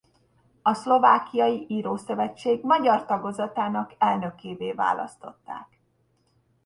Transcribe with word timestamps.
A 0.61 0.73
Szlovákiai 0.73 1.65
írószövetség 1.69 2.63
magyar 2.63 3.05
tagozatának 3.05 3.93
elnökévé 3.97 4.71
választották. 4.71 5.79